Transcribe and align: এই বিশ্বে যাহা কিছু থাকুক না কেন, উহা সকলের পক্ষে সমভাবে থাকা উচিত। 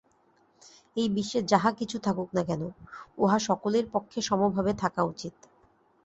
এই 0.97 1.07
বিশ্বে 1.09 1.39
যাহা 1.51 1.69
কিছু 1.79 1.97
থাকুক 1.99 2.29
না 2.33 2.43
কেন, 2.43 2.61
উহা 3.17 3.37
সকলের 3.47 3.85
পক্ষে 3.93 4.19
সমভাবে 4.21 4.71
থাকা 4.83 5.01
উচিত। 5.03 5.35